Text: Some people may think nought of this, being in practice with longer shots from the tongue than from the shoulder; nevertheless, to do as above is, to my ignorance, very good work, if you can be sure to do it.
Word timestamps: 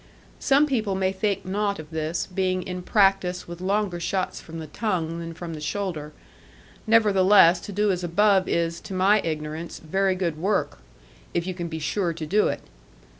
Some 0.39 0.65
people 0.65 0.95
may 0.95 1.11
think 1.11 1.45
nought 1.45 1.77
of 1.77 1.91
this, 1.91 2.25
being 2.25 2.63
in 2.63 2.81
practice 2.81 3.47
with 3.47 3.61
longer 3.61 3.99
shots 3.99 4.41
from 4.41 4.57
the 4.57 4.65
tongue 4.65 5.19
than 5.19 5.35
from 5.35 5.53
the 5.53 5.61
shoulder; 5.61 6.11
nevertheless, 6.87 7.59
to 7.59 7.71
do 7.71 7.91
as 7.91 8.03
above 8.03 8.47
is, 8.49 8.81
to 8.81 8.95
my 8.95 9.21
ignorance, 9.21 9.77
very 9.77 10.15
good 10.15 10.39
work, 10.39 10.79
if 11.35 11.45
you 11.45 11.53
can 11.53 11.67
be 11.67 11.77
sure 11.77 12.13
to 12.13 12.25
do 12.25 12.47
it. 12.47 12.61